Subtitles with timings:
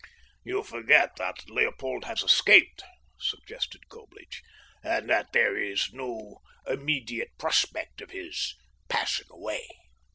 [0.43, 2.81] "You forget that Leopold has escaped,"
[3.19, 4.41] suggested Coblich,
[4.83, 8.55] "and that there is no immediate prospect of his
[8.89, 9.67] passing away."